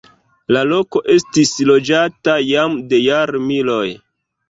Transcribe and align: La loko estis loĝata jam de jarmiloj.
La 0.55 0.63
loko 0.69 1.01
estis 1.17 1.53
loĝata 1.73 2.37
jam 2.49 2.83
de 2.91 3.07
jarmiloj. 3.07 3.89